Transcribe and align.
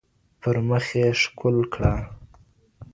پر 0.41 0.55
مخ 0.67 0.85
يې 0.99 1.07
ښكل 1.21 1.57
كړه 1.73 1.93